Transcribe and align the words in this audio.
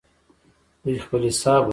دوی 0.83 0.97
خپل 1.05 1.21
حساب 1.29 1.61
ورکوي. 1.63 1.69